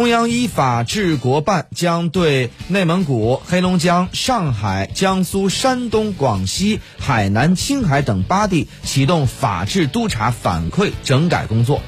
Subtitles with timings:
[0.00, 11.82] 中央依法治国办将对内蒙古、黑龙江、上海、江苏、山东、广西、海南、青海等八地启动法治督查反馈整改工作。